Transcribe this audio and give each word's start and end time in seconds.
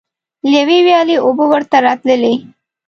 له 0.43 0.49
یوې 0.59 0.77
ویالې 0.85 1.15
اوبه 1.25 1.45
ورته 1.51 1.77
راتللې. 1.85 2.33